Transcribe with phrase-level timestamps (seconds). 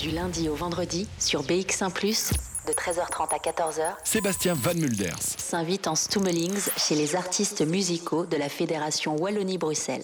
[0.00, 1.90] Du lundi au vendredi sur BX1⁇
[2.66, 8.38] de 13h30 à 14h, Sébastien Van Mulders s'invite en Stummelings chez les artistes musicaux de
[8.38, 10.00] la Fédération Wallonie-Bruxelles.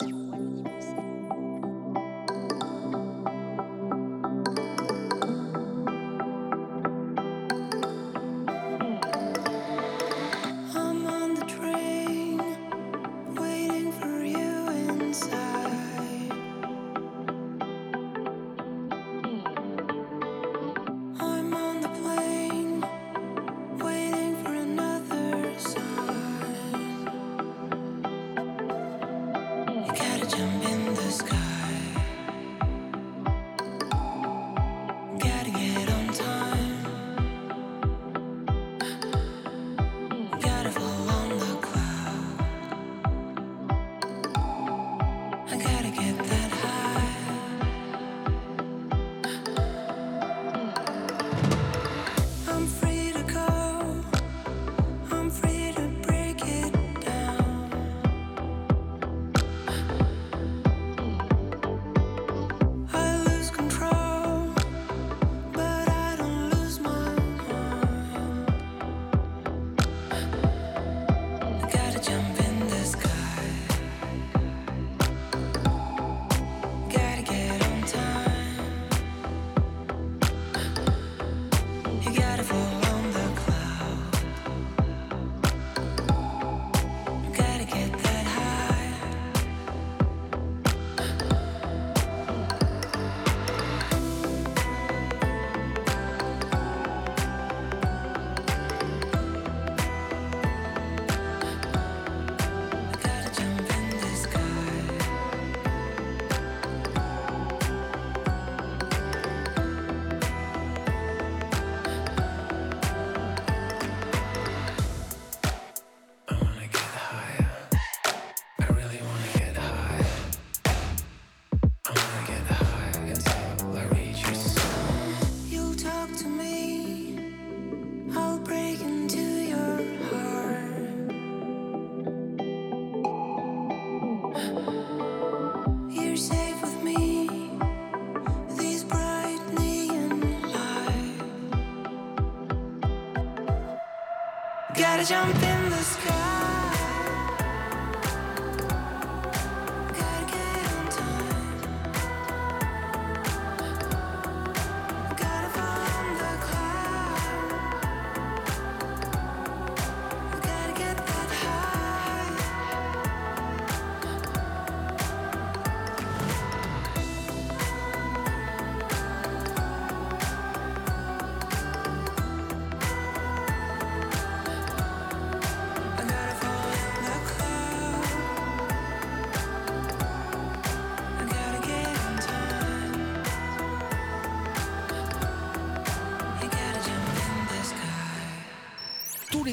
[145.06, 145.35] Jump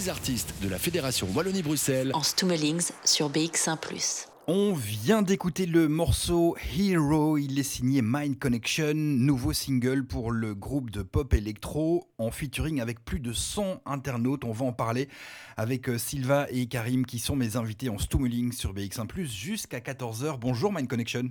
[0.03, 3.77] les artistes de la Fédération Wallonie-Bruxelles En Stummelings sur BX1⁇
[4.47, 10.55] On vient d'écouter le morceau Hero, il est signé Mind Connection, nouveau single pour le
[10.55, 14.43] groupe de pop électro en featuring avec plus de 100 internautes.
[14.43, 15.07] On va en parler
[15.55, 20.37] avec euh, Silva et Karim qui sont mes invités en Stummeling sur BX1 jusqu'à 14h.
[20.37, 21.29] Bonjour Mind Connection.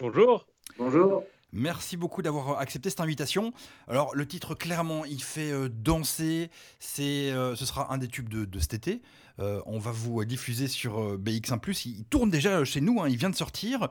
[0.00, 0.46] Bonjour.
[0.78, 1.22] Bonjour.
[1.52, 3.52] Merci beaucoup d'avoir accepté cette invitation.
[3.86, 8.28] Alors le titre clairement il fait euh, danser, c'est euh, ce sera un des tubes
[8.28, 9.02] de, cet été.
[9.38, 13.16] Euh, on va vous diffuser sur euh, BX1+, il, tourne déjà chez nous, hein, il
[13.16, 13.90] vient de sortir.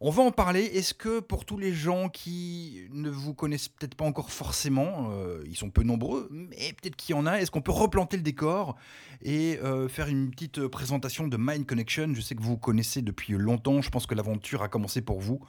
[0.00, 0.62] On va en parler.
[0.62, 5.42] Est-ce que pour tous les gens qui ne vous connaissent peut-être pas encore forcément, euh,
[5.48, 8.22] ils sont peu nombreux, mais peut-être qu'il y en a, est-ce qu'on peut replanter le
[8.22, 8.76] décor
[9.22, 12.14] et euh, faire une petite présentation de Mind Connection?
[12.14, 15.40] Je sais que vous connaissez depuis longtemps, je pense que l'aventure a commencé pour vous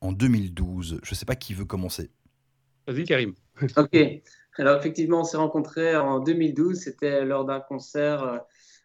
[0.00, 1.00] en 2012.
[1.02, 2.10] Je ne sais pas qui veut commencer.
[2.86, 3.34] Vas-y, Karim.
[3.76, 3.96] Ok.
[4.58, 6.78] Alors effectivement, on s'est rencontrés en 2012.
[6.78, 8.38] C'était lors d'un concert, euh,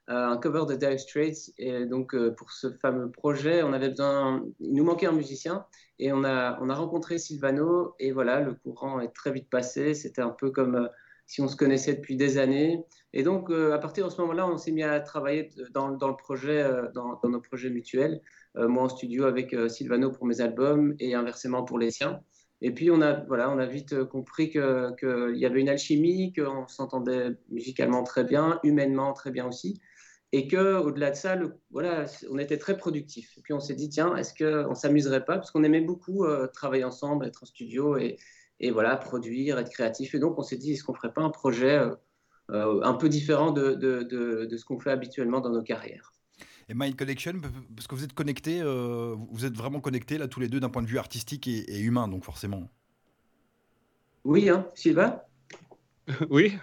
[0.07, 1.51] un cover de Dire Straits.
[1.57, 5.65] Et donc euh, pour ce fameux projet, on avait besoin, il nous manquait un musicien.
[5.99, 7.95] Et on a, on a rencontré Silvano.
[7.99, 9.93] Et voilà, le courant est très vite passé.
[9.93, 10.87] C'était un peu comme euh,
[11.31, 12.83] si on se connaissait depuis des années.
[13.13, 16.09] Et donc, euh, à partir de ce moment-là, on s'est mis à travailler dans, dans
[16.09, 18.21] le projet, euh, dans, dans nos projets mutuels.
[18.57, 22.21] Euh, moi en studio avec euh, Silvano pour mes albums et inversement pour les siens.
[22.61, 26.33] Et puis, on a, voilà, on a vite euh, compris qu'il y avait une alchimie,
[26.33, 29.79] qu'on s'entendait musicalement très bien, humainement très bien aussi.
[30.33, 31.37] et que au-delà de ça,
[31.71, 33.37] voilà, on était très productifs.
[33.37, 35.35] Et puis on s'est dit, tiens, est-ce qu'on s'amuserait pas?
[35.37, 38.17] Parce qu'on aimait beaucoup travailler ensemble, être en studio et,
[38.59, 40.15] et, voilà, produire, être créatif.
[40.15, 41.81] Et donc on s'est dit, est-ce qu'on ferait pas un projet
[42.49, 44.03] un peu différent de, de,
[44.45, 46.13] de ce qu'on fait habituellement dans nos carrières?
[46.71, 47.33] Et Mind Connection,
[47.75, 50.69] parce que vous êtes connectés, euh, vous êtes vraiment connectés là tous les deux d'un
[50.69, 52.69] point de vue artistique et, et humain, donc forcément.
[54.23, 55.21] Oui, hein, Sylvain?
[56.29, 56.57] Oui,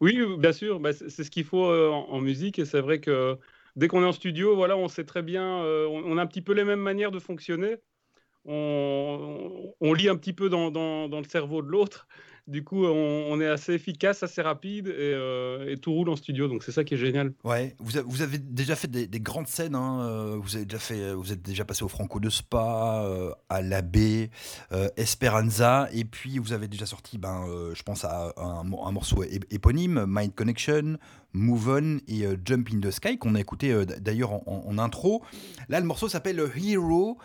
[0.00, 0.78] oui, bien sûr.
[0.78, 2.58] Bah, c'est ce qu'il faut euh, en, en, musique.
[2.58, 3.36] Et c'est vrai que
[3.74, 6.26] dès qu'on est en studio, voilà, on sait très bien, euh, on, on, a un
[6.26, 7.76] petit peu les mêmes manières de fonctionner.
[8.44, 12.06] On, on lit un petit peu dans, dans, dans le cerveau de l'autre.
[12.46, 16.46] Du coup, on, est assez efficace, assez rapide et, euh, et, tout roule en studio.
[16.48, 17.32] Donc c'est ça qui est génial.
[17.44, 19.76] Ouais, vous, avez, déjà fait des, des grandes scènes.
[19.76, 24.30] Vous avez déjà fait, vous êtes déjà passé au Franco de Spa, euh, à l'abbé,
[24.72, 30.04] euh, Esperanza, et puis vous avez déjà sorti, ben, je pense à un, morceau éponyme,
[30.06, 30.98] Mind Connection,
[31.32, 35.22] Move On et euh, Jump in the Sky qu'on a écouté d'ailleurs en, en, intro.
[35.68, 37.18] Là, le morceau s'appelle Hero.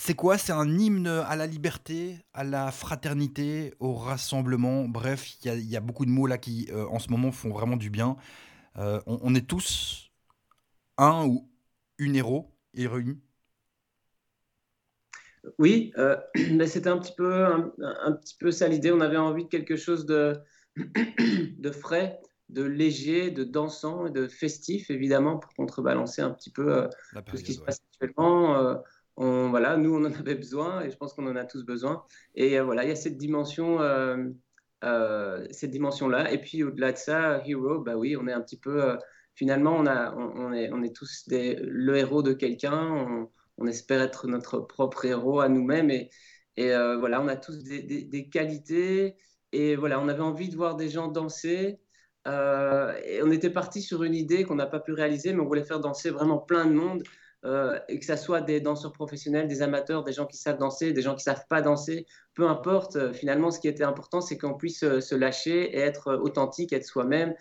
[0.00, 0.38] C'est quoi?
[0.38, 4.84] C'est un hymne à la liberté, à la fraternité, au rassemblement?
[4.84, 7.50] Bref, il y, y, a beaucoup de mots là qui, euh, en ce moment, font
[7.50, 8.16] vraiment du bien.
[8.76, 10.12] Euh, on, on, est tous
[10.98, 11.50] un ou
[11.98, 13.18] une héros, héroïne.
[15.58, 16.16] Oui, euh,
[16.52, 18.92] mais c'était un petit peu, un, un petit peu ça l'idée.
[18.92, 20.40] On avait envie de quelque chose de,
[20.76, 22.20] de frais,
[22.50, 26.88] de léger, de dansant et de festif, évidemment, pour contrebalancer un petit peu
[27.26, 28.80] tout ce qui se passe actuellement
[29.18, 32.04] voilà, nous, on en avait besoin et je pense qu'on en a tous besoin.
[32.34, 34.28] Et euh, voilà, il y a cette dimension, euh,
[34.84, 36.32] euh, cette dimension-là.
[36.32, 38.96] Et puis au-delà de ça, Hero, bah oui, on est un petit peu.
[39.34, 43.28] Finalement, on, a, on, est, on est tous des, le héros de quelqu'un.
[43.58, 45.90] On, espère être notre propre héros à nous-mêmes.
[45.90, 46.10] Et,
[46.56, 49.16] et voilà, on a tous des, des, qualités.
[49.52, 51.80] Et voilà, on avait envie de voir des gens danser.
[52.26, 55.64] Et on était parti sur une idée qu'on n'a pas pu réaliser, mais on voulait
[55.64, 57.02] faire danser vraiment plein de monde
[57.44, 60.92] euh, et que ça soit des danseurs professionnels, des amateurs, des gens qui savent danser,
[60.92, 62.96] des gens qui savent pas danser, peu importe.
[62.96, 66.72] Euh, finalement, ce qui était important, c'est qu'on puisse euh, se lâcher et être authentique,
[66.72, 67.34] être soi-même.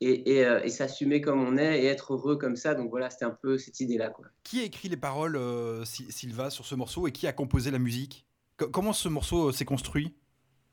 [0.00, 2.74] Et, et, euh, et s'assumer comme on est et être heureux comme ça.
[2.74, 4.12] Donc voilà, c'était un peu cette idée-là.
[4.42, 7.78] Qui a écrit les paroles, euh, Sylva, sur ce morceau et qui a composé la
[7.78, 8.26] musique?
[8.60, 10.16] C Comment ce morceau euh, s'est construit?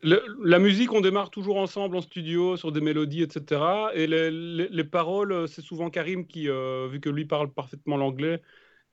[0.01, 3.61] Le, la musique, on démarre toujours ensemble en studio sur des mélodies, etc.
[3.93, 7.97] Et les, les, les paroles, c'est souvent Karim qui, euh, vu que lui parle parfaitement
[7.97, 8.41] l'anglais,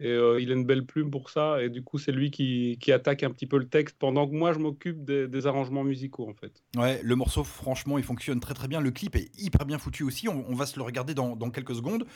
[0.00, 1.62] et euh, il a une belle plume pour ça.
[1.62, 4.34] Et du coup, c'est lui qui, qui, attaque un petit peu le texte pendant que
[4.34, 6.62] moi, je m'occupe des, des, arrangements musicaux, en fait.
[6.76, 8.80] Ouais, le morceau, franchement, il fonctionne très très bien.
[8.80, 10.28] Le clip est hyper bien foutu aussi.
[10.28, 12.06] On, on va se le regarder dans, dans, quelques secondes.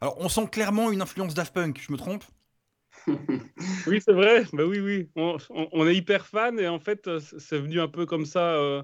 [0.00, 2.24] Alors, on sent clairement une influence Daft Punk, je me trompe?
[3.86, 4.44] Oui, c'est vrai.
[4.52, 5.08] Bah oui, oui.
[5.16, 8.54] On, on, on, est hyper fan et en fait, c'est venu un peu comme ça.
[8.54, 8.82] Euh,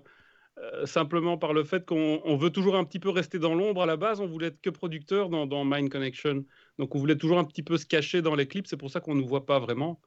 [0.61, 3.87] euh, simplement par le fait qu'on veut toujours un petit peu rester dans l'ombre à
[3.87, 6.45] la base, on voulait être que producteur dans, dans, Mind Connection.
[6.79, 9.01] Donc on voulait toujours un petit peu se cacher dans les clips, c'est pour ça
[9.01, 10.01] qu'on ne nous voit pas vraiment.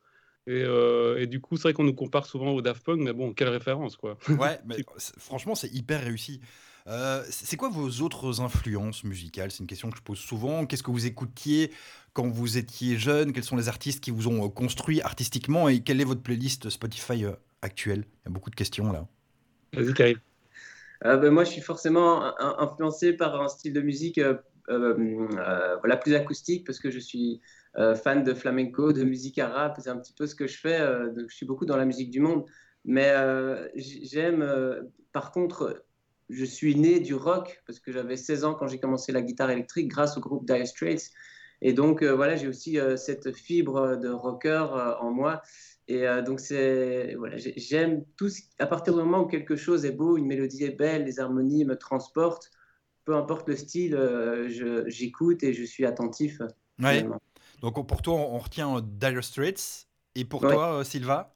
[0.47, 3.13] Et, euh, et du coup, c'est vrai qu'on nous compare souvent au Daft Punk, mais
[3.13, 4.18] bon, quelle référence quoi.
[4.29, 4.77] Ouais, mais
[5.18, 6.41] franchement, c'est hyper réussi.
[6.88, 9.51] Euh, c'est quoi vos autres influences musicales?
[9.51, 10.65] C'est une question que je pose souvent.
[10.65, 11.71] Qu'est-ce que vous écoutiez
[12.13, 13.33] quand vous étiez jeune?
[13.33, 15.69] Quels sont les artistes qui vous ont construit artistiquement?
[15.69, 18.06] Et quelle est votre playlist Spotify euh, actuelle?
[18.07, 19.07] Il y a beaucoup de questions là.
[19.73, 20.18] Vas-y, Karim.
[21.06, 24.38] Euh, ben, moi, je suis forcément influencé par un style de musique euh, euh,
[24.68, 27.42] voilà, plus acoustique parce que je suis
[27.78, 29.74] euh, fan de flamenco, de musique arabe.
[29.80, 30.80] C'est un petit peu ce que je fais.
[31.16, 32.46] Donc, je suis beaucoup dans la musique du monde.
[32.84, 33.13] Mais
[33.75, 34.46] j'aime,
[35.13, 35.83] par contre,
[36.30, 39.52] je suis né du rock parce que j'avais 16 ans quand j'ai commencé la guitare
[39.52, 41.12] électrique grâce au groupe Dire Straits.
[41.62, 45.42] Et donc, voilà, j'ai aussi cette fibre de rocker en moi.
[45.92, 49.92] Et euh, donc, c'est voilà, j'aime tout à partir du moment où quelque chose est
[49.92, 52.50] beau, une mélodie est belle, les harmonies me transportent,
[53.06, 56.42] peu importe le style, euh, j'écoute et je suis attentif.
[56.80, 57.06] Ouais.
[57.62, 59.88] Donc, pour toi, on retient Dire Straits.
[60.16, 60.54] Et pour ouais.
[60.54, 61.34] toi, Sylva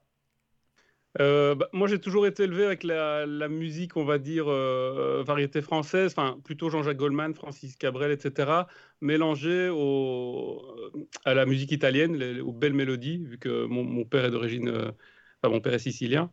[1.22, 5.24] euh, bah, moi, j'ai toujours été élevé avec la, la musique, on va dire, euh,
[5.26, 8.68] variété française, enfin, plutôt Jean-Jacques Goldman, Francis Cabrel, etc.,
[9.02, 10.62] mélangée au,
[11.24, 14.68] à la musique italienne, les, aux belles mélodies, vu que mon, mon père est d'origine,
[14.68, 14.92] euh,
[15.42, 16.32] enfin, mon père est sicilien.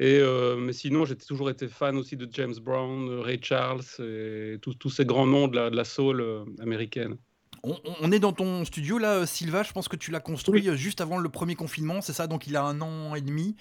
[0.00, 4.56] Et, euh, mais sinon, j'ai toujours été fan aussi de James Brown, Ray Charles, et
[4.60, 7.16] tous ces grands noms de la, de la soul euh, américaine.
[7.64, 9.64] On, on, est dans ton studio là, Sylva.
[9.64, 10.76] Je pense que tu l'as construit oui.
[10.76, 12.28] juste avant le premier confinement, c'est ça?
[12.28, 13.56] Donc il a un an et demi.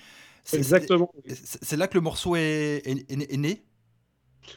[0.54, 1.12] Exactement.
[1.25, 3.66] C'est là que le morceau est, est, est né?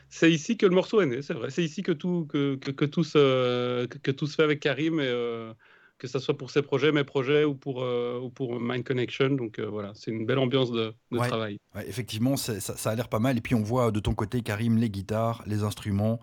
[0.09, 1.51] C'est ici que le morceau est né, c'est vrai.
[1.51, 5.01] C'est ici que tout, que, que, que, tout se, que, tout se fait avec Karim.
[5.01, 5.53] Et, euh,
[6.01, 9.29] que ce soit pour ses projets, mes projets ou pour, euh, ou pour Mind Connection.
[9.31, 11.29] Donc euh, voilà, c'est une belle ambiance de, de Ouais.
[11.29, 11.59] travail.
[11.75, 13.37] Ouais, effectivement, ça, ça a l'air pas mal.
[13.37, 16.19] Et puis on voit de ton côté, Karim, les guitares, les instruments.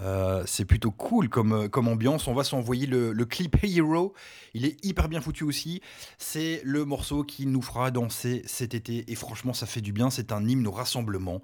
[0.00, 2.28] Euh, c'est plutôt cool comme, euh, comme ambiance.
[2.28, 4.14] On va s'envoyer le, le clip Hero.
[4.54, 5.80] Il est hyper bien foutu aussi.
[6.18, 9.10] C'est le morceau qui nous fera danser cet été.
[9.10, 10.08] Et franchement, ça fait du bien.
[10.10, 11.42] C'est un hymne au rassemblement,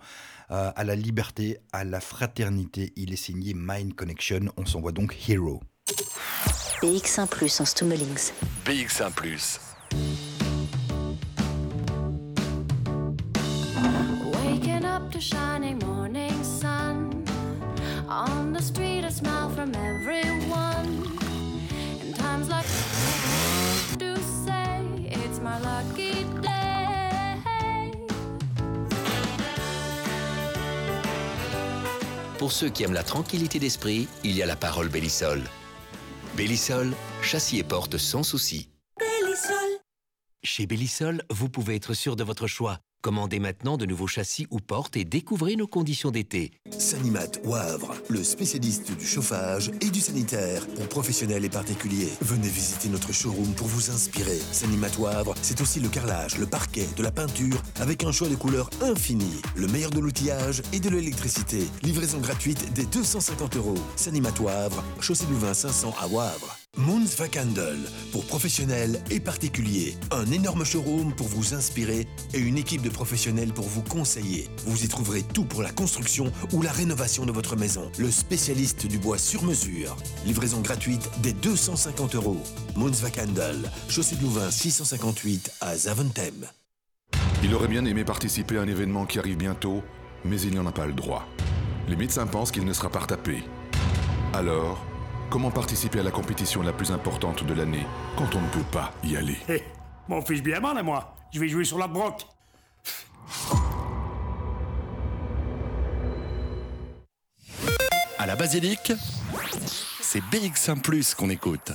[0.53, 2.93] euh, à la liberté, à la fraternité.
[2.95, 4.53] Il est signé Mind Connection.
[4.57, 5.61] On s'envoie donc Hero.
[6.85, 8.35] BX1 Plus en Stummelings.
[8.67, 9.59] BX1
[14.35, 17.25] Waking up to shining morning sun.
[18.07, 21.09] On the street, a smile from everyone.
[22.03, 22.67] In times like
[23.97, 24.15] do
[24.45, 27.41] say it's my lucky day.
[32.39, 35.41] Pour ceux qui aiment la tranquillité d'esprit, il y a la parole Bellisol.
[36.37, 38.69] Bellisol, châssis et porte sans souci.
[40.43, 42.81] Chez Bellisol, vous pouvez être sûr de votre choix.
[43.05, 46.53] Commandez maintenant de nouveaux châssis ou portes et découvrez nos conditions d'été.
[46.79, 52.09] Sanimat Wavre, le spécialiste du chauffage et du sanitaire pour professionnels et particuliers.
[52.23, 54.39] Venez visiter notre showroom pour vous inspirer.
[54.53, 58.37] Sanimat Wavre, c'est aussi le carrelage, le parquet, de la peinture avec un choix de
[58.37, 59.43] couleurs infini.
[59.55, 61.69] Le meilleur de l'outillage et de l'électricité.
[61.83, 63.75] Livraison gratuite dès 250 euros.
[63.97, 66.64] Sanimat Wavre, chaussée du 20 500 à Wavre.
[66.77, 67.79] Moons Vakandel,
[68.11, 69.97] pour professionnels et particuliers.
[70.11, 74.49] Un énorme showroom pour vous inspirer et une équipe de professionnels pour vous conseiller.
[74.67, 77.91] Vous y trouverez tout pour la construction ou la rénovation de votre maison.
[77.99, 79.97] Le spécialiste du bois sur mesure.
[80.27, 82.43] Livraison gratuite dès 250 euros.
[82.75, 86.49] Moons Vakandel, chaussée de Louvain 658 à Zaventem.
[87.45, 89.83] Il aurait bien aimé participer à un événement qui arrive bientôt,
[90.25, 91.29] mais il n'y en a pas le droit.
[91.89, 93.45] Les médecins pensent qu'il ne sera pas retapé.
[94.33, 94.85] Alors,
[95.31, 98.93] comment participer à la compétition la plus importante de l'année quand on ne peut pas
[99.03, 99.37] y aller?
[99.49, 99.63] Hé,
[100.09, 101.15] m'en fiche bien mal à moi.
[101.33, 102.27] Je vais jouer sur la broc.
[108.19, 108.93] À la basilique,
[110.01, 111.73] c'est BX1 qu'on écoute.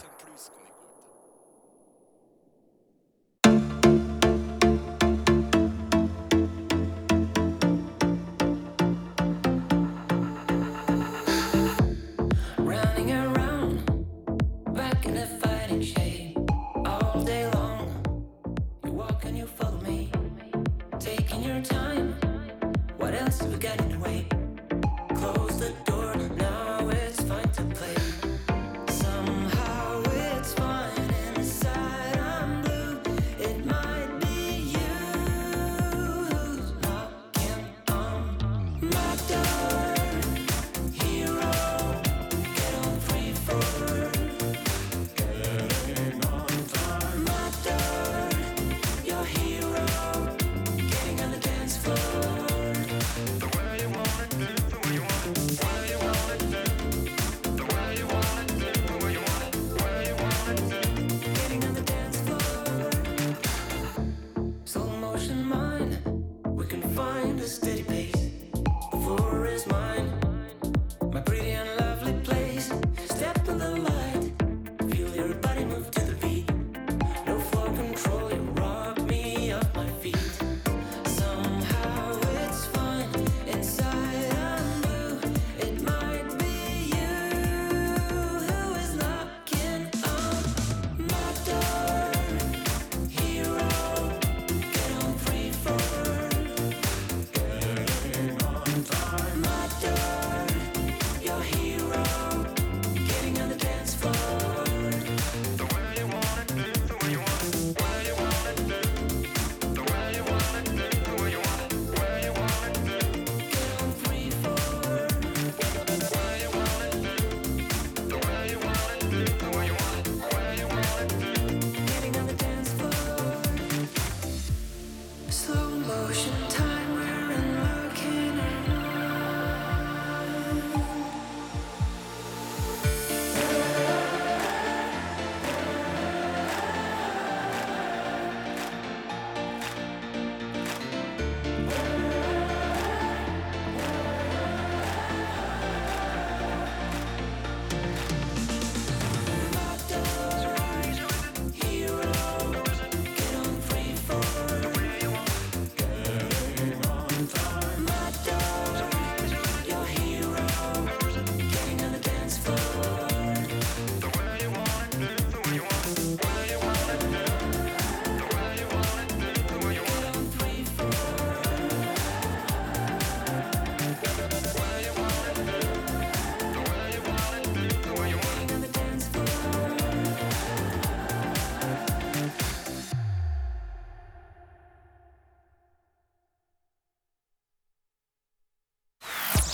[21.49, 21.88] Your time.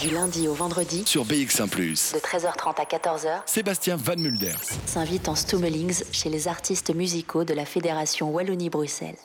[0.05, 4.61] Du lundi au vendredi, Sur BX1 de 13h30 à 14h, Sébastien Van Mulders.
[4.85, 9.17] s'invite en Stummelings chez les artistes musicaux de la Fédération Wallonie-Bruxelles.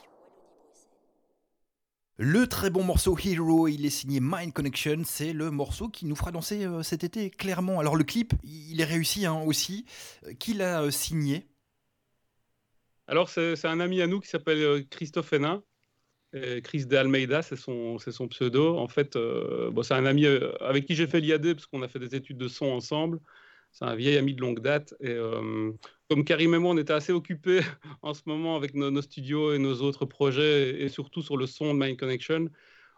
[2.17, 6.15] Le très bon morceau Hero, il est signé Mind Connection, c'est le morceau qui nous
[6.15, 7.79] fera danser euh, cet été, clairement.
[7.79, 9.85] Alors le clip, il est réussi hein, aussi.
[10.25, 11.47] Euh, Qui l'a euh, signé?
[13.05, 15.61] Alors, c'est un ami à nous qui s'appelle Christophe Hénin.
[16.33, 17.97] Et Chris de Almeida, c'est son,
[18.29, 18.77] pseudo.
[18.77, 21.87] En fait, euh, c'est un ami euh, avec qui j'ai fait l'IAD, parce qu'on a
[21.87, 23.19] fait des études de son ensemble.
[23.71, 24.93] C'est un vieil ami de longue date.
[24.99, 25.71] Et euh,
[26.09, 27.61] comme Karim et moi, on était assez occupés
[28.01, 31.73] en ce moment avec nos, studios et nos autres projets, et surtout sur le son
[31.73, 32.49] de Mind Connection,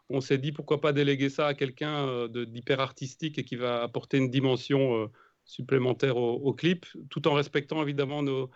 [0.09, 3.83] on s'est dit pourquoi pas déléguer ça à quelqu'un euh, d'hyper artistique et qui va
[3.83, 5.07] apporter une dimension euh,
[5.45, 8.49] supplémentaire au clip, tout en respectant évidemment nos,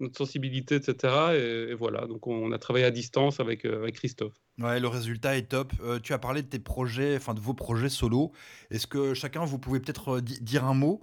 [0.00, 1.36] notre sensibilité, etc.
[1.36, 4.34] Et, et voilà, donc on, a travaillé à distance avec, euh, avec Christophe.
[4.58, 5.72] Ouais, le résultat est top.
[5.80, 8.30] Euh, tu as parlé de tes projets, enfin de vos projets solo.
[8.70, 11.00] Est-ce que chacun, vous pouvez peut-être euh, di- dire un mot?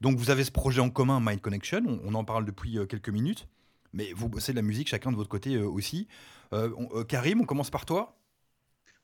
[0.00, 2.86] Donc vous avez ce projet en commun, Mind Connection, on, on en parle depuis euh,
[2.86, 3.46] quelques minutes,
[3.92, 6.08] mais vous bossez de la musique chacun de votre côté euh, aussi.
[6.54, 8.16] Euh, on- euh, Karim, on commence par toi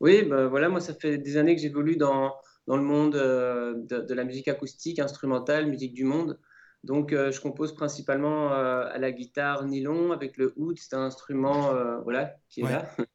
[0.00, 2.34] Oui, ben voilà, moi, ça fait des années que j'évolue dans,
[2.66, 6.38] dans le monde euh, de, de la musique acoustique, instrumentale, musique du monde.
[6.82, 11.02] Donc, euh, je compose principalement euh, à la guitare nylon avec le oud, c'est un
[11.02, 12.72] instrument euh, voilà, qui est Ouais.
[12.72, 12.94] là.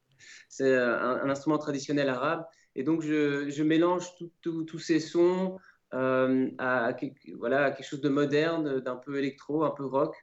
[0.49, 0.93] C'est un,
[1.23, 2.45] un instrument traditionnel arabe.
[2.75, 4.05] Et donc, je, je mélange
[4.41, 5.57] tous ces sons
[5.91, 6.93] à,
[7.37, 10.15] voilà, à quelque chose de moderne, d'un peu électro, un peu rock.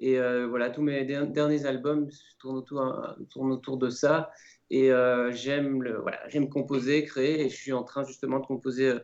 [0.00, 4.30] Et voilà, tous mes der- derniers albums tournent autour, tournent autour de ça.
[4.70, 4.90] Et
[5.30, 8.94] j'aime voilà, composer, créer, et je suis en train justement de composer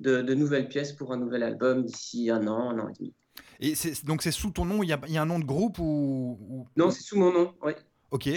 [0.00, 3.14] de, de nouvelles pièces pour un nouvel album d'ici un an, un an et demi.
[3.60, 5.44] Et donc c'est sous ton nom, il y a, il y a un nom de
[5.44, 7.72] groupe ou, ou- Non, c'est sous mon nom, oui.
[8.10, 8.28] Ok.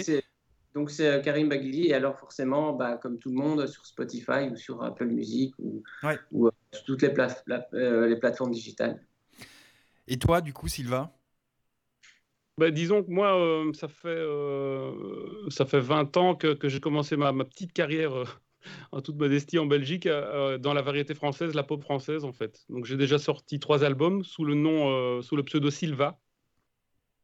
[0.74, 4.48] Donc c'est euh, Karim Baghili, et alors forcément, bah, comme tout le monde, sur Spotify
[4.52, 6.18] ou sur Apple Music ou, Ouais.
[6.30, 9.04] ou, euh, sur toutes les, plate- la- euh, les plateformes digitales.
[10.06, 11.10] Et toi, du coup, Sylvain?
[12.58, 16.80] Bah, disons que moi, euh, ça, fait, euh, ça fait 20 ans que, que j'ai
[16.80, 18.24] commencé ma, ma petite carrière euh,
[18.92, 22.64] en toute modestie en Belgique euh, dans la variété française, la pop française en fait.
[22.68, 26.18] Donc j'ai déjà sorti trois albums sous le nom, euh, sous le pseudo Silva.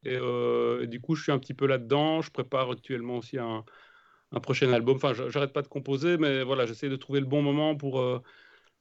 [0.05, 2.21] Et, euh, du coup, je suis un petit peu là-dedans.
[2.21, 3.63] Je prépare actuellement aussi un,
[4.41, 4.97] prochain album.
[4.97, 8.21] Enfin, j'arrête pas de composer, mais voilà, j'essaie de trouver le bon moment pour, euh,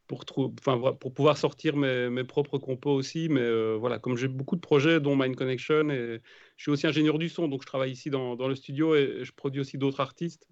[0.06, 3.28] pour, pour pouvoir sortir mes, mes propres compos aussi.
[3.28, 6.20] Mais euh, voilà, comme j'ai beaucoup de projets, dont Mind Connection, et
[6.56, 9.32] je suis aussi ingénieur du son, donc je travaille ici dans le studio et je
[9.32, 10.48] produis aussi d'autres artistes.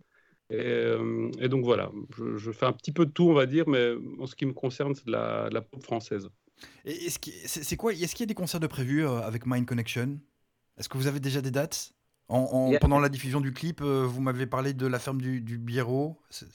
[0.53, 3.47] Et, euh, et donc voilà, je, je fais un petit peu de tout, on va
[3.47, 6.29] dire, mais en ce qui me concerne, c'est de la, de la pop française.
[6.85, 9.21] Et est-ce qu'il c'est c'est quoi Est-ce qu'il y a des concerts de prévus euh,
[9.23, 10.21] avec Mind Connection?
[10.79, 11.93] Est-ce que vous avez déjà des dates?
[12.29, 14.87] En- en- Il y a- Pendant la diffusion du clip, euh, vous m'avez parlé de
[14.87, 16.19] la ferme du, du Biérot.
[16.31, 16.47] C'est-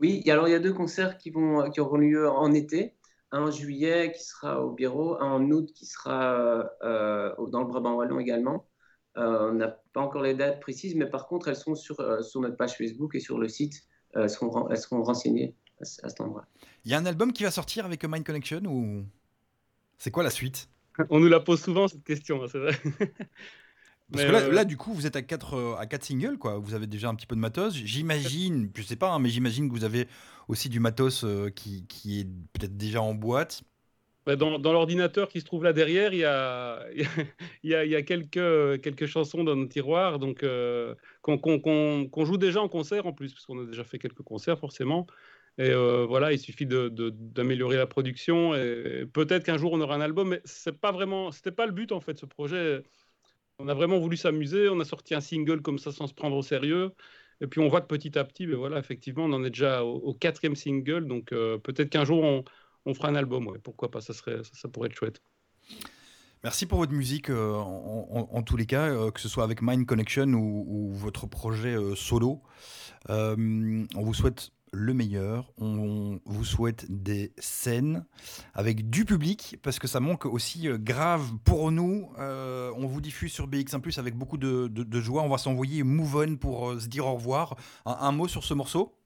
[0.00, 2.96] Oui, alors il y a deux concerts qui, vont, qui auront lieu en été.
[3.32, 7.66] Un en juillet qui sera au Bureau, un en août qui sera euh, dans le
[7.66, 8.66] Brabant Wallon également.
[9.16, 12.22] Euh, on n'a pas encore les dates précises, mais par contre elles sont sur, euh,
[12.22, 13.74] sur notre page Facebook et sur le site.
[14.16, 16.46] Euh, elles, seront, elles seront renseignées à, ce- à cet endroit.
[16.84, 19.04] Il y a un album qui va sortir avec Mind Connection ou
[19.98, 20.68] c'est quoi la suite?
[21.10, 22.72] On nous la pose souvent cette question, hein, c'est vrai.
[24.12, 26.36] Parce Mais, que là, euh, là, du coup, vous êtes à 4 à quatre singles,
[26.36, 26.58] quoi.
[26.58, 27.74] Vous avez déjà un petit peu de matos.
[27.74, 30.08] J'imagine, je sais pas, hein, mais j'imagine que vous avez
[30.48, 33.62] aussi du matos euh, qui, qui est peut-être déjà en boîte.
[34.26, 36.20] Bah, Dans, l'ordinateur qui se trouve là derrière, il
[37.64, 43.32] y a, quelques, chansons dans nos tiroirs euh, qu'on joue déjà en concert en plus,
[43.32, 45.06] parce qu'on a déjà fait quelques concerts forcément.
[45.58, 48.54] Et euh, voilà, il suffit d'améliorer la production.
[48.54, 52.00] Et peut-être qu'un jour on aura un album, mais c'est pas pas le but en
[52.00, 52.18] fait.
[52.18, 52.82] Ce projet,
[53.58, 54.68] on a vraiment voulu s'amuser.
[54.68, 56.92] On a sorti un single comme ça sans se prendre au sérieux.
[57.40, 59.84] Et puis on voit que petit à petit, ben voilà, effectivement, on en est déjà
[59.84, 61.06] au, au quatrième single.
[61.06, 62.44] Donc euh, peut-être qu'un jour on,
[62.86, 63.58] on fera un album.
[63.62, 65.22] Pourquoi pas Ça serait, ça, pourrait être chouette.
[66.42, 69.84] Merci pour votre musique euh, en, tous les cas, euh, que ce soit avec Mind
[69.84, 72.42] Connection ou, votre projet euh, solo.
[73.08, 75.52] On vous souhaite le meilleur.
[75.58, 78.06] On vous souhaite des scènes
[78.54, 82.08] avec du public parce que ça manque aussi grave pour nous.
[82.16, 85.22] On vous diffuse sur BX1 Plus avec beaucoup de, joie.
[85.22, 87.56] On va s'envoyer Move On pour se dire au revoir.
[87.84, 88.99] Un mot sur ce morceau?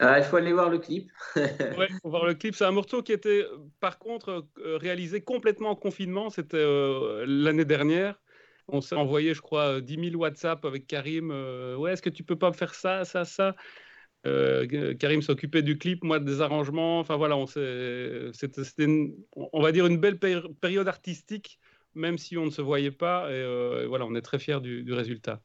[0.00, 1.10] Ah, il faut aller voir le clip.
[2.02, 2.54] Faut voir le clip.
[2.54, 6.30] C'est un morceau qui était, euh, par contre, euh, réalisé complètement en confinement.
[6.30, 8.20] C'était euh, l'année dernière.
[8.68, 11.30] On s'est envoyé, je crois, euh, 10 000 WhatsApp avec Karim.
[11.30, 13.54] euh, ouais, est-ce que tu peux pas faire ça, ça, ça?
[14.26, 16.98] Euh, Karim s'occupait du clip, moi des arrangements.
[17.00, 18.86] Enfin voilà, on c'était,
[19.36, 21.58] on va dire une belle péri- période artistique,
[21.94, 23.30] même si on ne se voyait pas.
[23.30, 25.40] Et, euh, voilà, on est très fiers du résultat.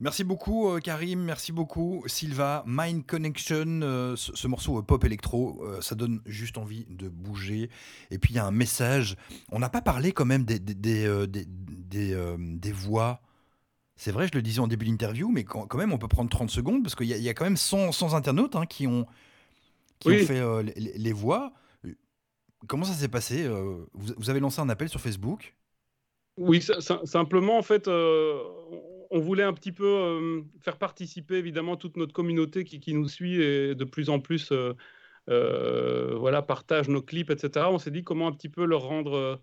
[0.00, 2.64] Merci beaucoup euh, Karim, merci beaucoup Silva.
[2.66, 7.08] Mind Connection, euh, ce, ce morceau euh, pop électro, euh, ça donne juste envie de
[7.08, 7.70] bouger.
[8.10, 9.16] Et puis il y a un message.
[9.52, 10.74] On n'a pas parlé quand même des, des,
[11.28, 11.46] des,
[11.86, 13.20] des- voix.
[13.96, 16.28] C'est vrai, je le disais en début d'interview, mais quand, quand même on peut prendre
[16.28, 18.66] 30 secondes parce qu'il y, a- il y a quand même 100, 100 internautes hein,
[18.66, 19.06] qui ont,
[20.00, 20.22] qui Oui.
[20.22, 21.52] ont fait les, voix.
[22.66, 25.54] Comment ça s'est passé vous, vous avez lancé un appel sur Facebook?
[26.36, 27.86] Oui, ça- ça- simplement, en fait,
[29.14, 33.40] on voulait un petit peu euh, faire participer évidemment toute notre communauté qui, nous suit
[33.40, 34.74] et de plus en plus euh,
[35.30, 37.66] euh, voilà, partage nos clips, etc.
[37.70, 39.40] On s'est dit comment un petit peu leur rendre,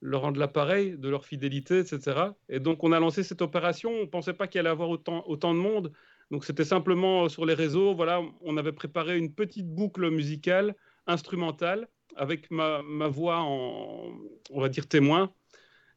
[0.00, 2.32] leur rendre l'appareil de leur fidélité, etc.
[2.48, 3.92] Et donc, on a lancé cette opération.
[3.92, 5.92] On ne pensait pas qu'il allait avoir autant, autant de monde.
[6.32, 7.94] Donc, c'était simplement sur les réseaux.
[7.94, 10.74] Voilà, on avait préparé une petite boucle musicale,
[11.06, 14.10] instrumentale, avec ma, ma voix en,
[14.50, 15.32] on va dire, témoin.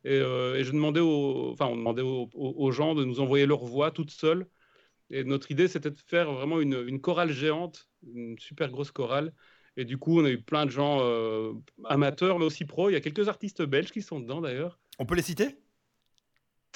[0.06, 3.66] Et, euh, et je demandais aux, enfin, on demandait aux, gens de nous envoyer leur
[3.66, 4.48] voix toute seule.
[5.10, 9.34] Et notre idée, c'était de faire vraiment une, une chorale géante, une super grosse chorale.
[9.78, 11.54] Et du coup, on a eu plein de gens euh,
[11.86, 12.90] amateurs, mais aussi pros.
[12.90, 14.80] Il y a quelques artistes belges qui sont dedans d'ailleurs.
[15.00, 15.58] On peut les citer?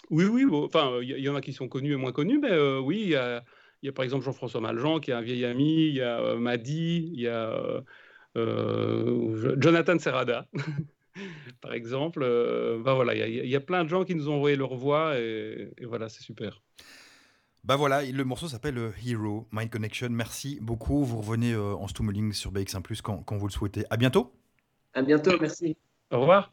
[0.09, 0.45] Oui, oui.
[0.45, 3.01] bon, Enfin, il y, en a qui sont connus et moins connus, mais euh, oui,
[3.03, 3.43] il y a,
[3.83, 5.87] il y a par exemple Jean-François Maljean, qui est un vieil ami.
[5.87, 7.83] Il y a euh, Madi, il y a
[8.35, 10.47] Jonathan Serrada.
[11.61, 12.21] par exemple.
[12.23, 14.35] Euh, bah voilà, il y, a- il y a plein de gens qui nous ont
[14.35, 16.61] envoyé leur voix et, et voilà, c'est super.
[17.63, 20.09] Bah voilà, le morceau s'appelle euh, Hero, Mind Connection.
[20.09, 21.03] Merci beaucoup.
[21.03, 23.85] Vous revenez euh, en Stummeling sur BX1 Plus quand, quand vous le souhaitez.
[23.89, 24.33] À bientôt.
[24.93, 25.75] À bientôt, merci.
[26.11, 26.51] Au revoir.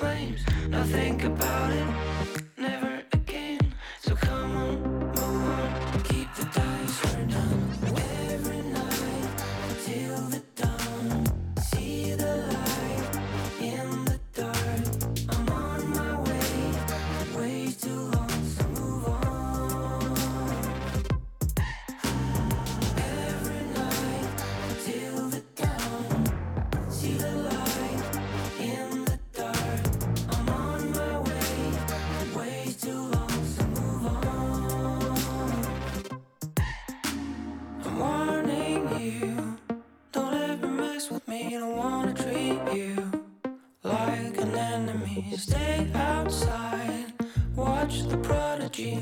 [0.00, 0.42] Flames.
[0.70, 1.49] Now think about
[45.40, 47.14] Stay outside,
[47.56, 49.00] watch the prodigy.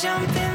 [0.00, 0.49] jumping